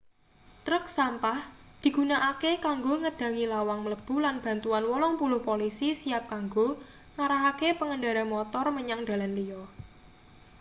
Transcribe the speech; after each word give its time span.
truk 0.65 0.83
sampah 0.97 1.39
digunakake 1.83 2.51
kanggo 2.65 2.93
ngedhangi 3.01 3.45
lawang 3.53 3.79
mlebu 3.85 4.15
lan 4.25 4.35
bantuan 4.45 4.83
80 4.85 5.47
polisi 5.47 5.89
siap 6.01 6.23
kanggo 6.33 6.67
ngarahake 7.15 7.69
pengendara 7.79 8.23
motor 8.33 8.65
menyang 8.77 9.01
dalan 9.09 9.31
liya 9.37 9.61